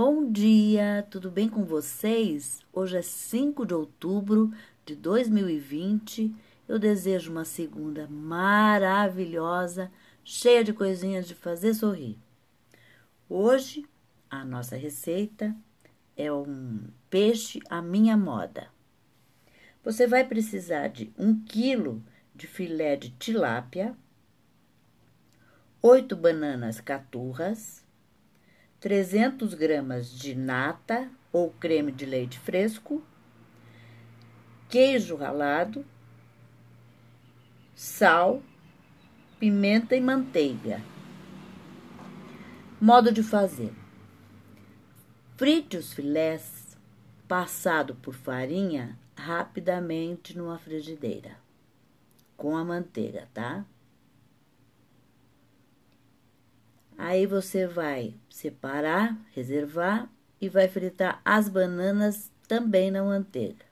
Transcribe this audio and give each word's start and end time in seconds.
Bom 0.00 0.30
dia, 0.30 1.04
tudo 1.10 1.28
bem 1.28 1.48
com 1.48 1.64
vocês? 1.64 2.60
Hoje 2.72 2.98
é 2.98 3.02
5 3.02 3.66
de 3.66 3.74
outubro 3.74 4.52
de 4.86 4.94
2020. 4.94 6.32
Eu 6.68 6.78
desejo 6.78 7.32
uma 7.32 7.44
segunda 7.44 8.06
maravilhosa, 8.06 9.90
cheia 10.22 10.62
de 10.62 10.72
coisinhas 10.72 11.26
de 11.26 11.34
fazer 11.34 11.74
sorrir. 11.74 12.16
Hoje, 13.28 13.84
a 14.30 14.44
nossa 14.44 14.76
receita 14.76 15.52
é 16.16 16.32
um 16.32 16.84
peixe 17.10 17.58
à 17.68 17.82
minha 17.82 18.16
moda. 18.16 18.68
Você 19.82 20.06
vai 20.06 20.24
precisar 20.24 20.86
de 20.86 21.12
1 21.18 21.40
quilo 21.40 22.04
de 22.32 22.46
filé 22.46 22.94
de 22.94 23.10
tilápia, 23.10 23.96
8 25.82 26.14
bananas 26.14 26.80
caturras, 26.80 27.84
300 28.80 29.54
gramas 29.54 30.10
de 30.10 30.34
nata 30.34 31.10
ou 31.32 31.50
creme 31.50 31.90
de 31.90 32.06
leite 32.06 32.38
fresco, 32.38 33.02
queijo 34.68 35.16
ralado, 35.16 35.84
sal, 37.74 38.42
pimenta 39.38 39.96
e 39.96 40.00
manteiga. 40.00 40.80
Modo 42.80 43.10
de 43.10 43.22
fazer: 43.22 43.72
frite 45.36 45.76
os 45.76 45.92
filés 45.92 46.76
passado 47.26 47.94
por 47.96 48.14
farinha 48.14 48.98
rapidamente 49.16 50.38
numa 50.38 50.58
frigideira 50.58 51.36
com 52.38 52.56
a 52.56 52.64
manteiga, 52.64 53.28
tá? 53.34 53.66
Aí 56.98 57.26
você 57.26 57.64
vai 57.64 58.12
separar, 58.28 59.16
reservar 59.32 60.10
e 60.40 60.48
vai 60.48 60.66
fritar 60.66 61.22
as 61.24 61.48
bananas 61.48 62.28
também 62.48 62.90
na 62.90 63.04
manteiga. 63.04 63.64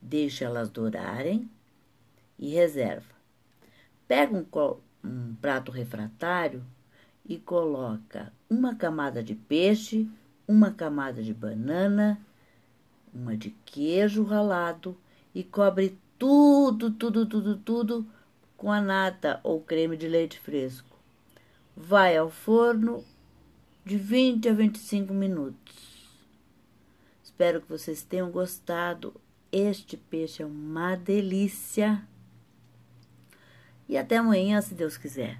Deixa 0.00 0.44
elas 0.44 0.70
dourarem 0.70 1.50
e 2.38 2.50
reserva. 2.50 3.12
Pega 4.06 4.32
um, 4.32 4.46
um 5.04 5.34
prato 5.34 5.72
refratário 5.72 6.64
e 7.26 7.36
coloca 7.36 8.32
uma 8.48 8.76
camada 8.76 9.20
de 9.20 9.34
peixe, 9.34 10.08
uma 10.46 10.70
camada 10.70 11.20
de 11.20 11.34
banana, 11.34 12.16
uma 13.12 13.36
de 13.36 13.50
queijo 13.64 14.22
ralado 14.22 14.96
e 15.34 15.42
cobre 15.42 15.98
tudo, 16.16 16.92
tudo, 16.92 17.26
tudo, 17.26 17.56
tudo 17.56 18.06
com 18.56 18.70
a 18.70 18.80
nata 18.80 19.40
ou 19.42 19.60
creme 19.60 19.96
de 19.96 20.06
leite 20.06 20.38
fresco 20.38 20.91
vai 21.76 22.16
ao 22.16 22.30
forno 22.30 23.04
de 23.84 23.96
20 23.96 24.48
a 24.48 24.52
25 24.52 25.12
minutos. 25.12 25.92
Espero 27.22 27.60
que 27.60 27.68
vocês 27.68 28.02
tenham 28.02 28.30
gostado. 28.30 29.14
Este 29.50 29.96
peixe 29.96 30.42
é 30.42 30.46
uma 30.46 30.96
delícia. 30.96 32.06
E 33.88 33.96
até 33.96 34.16
amanhã, 34.18 34.60
se 34.60 34.74
Deus 34.74 34.96
quiser. 34.96 35.38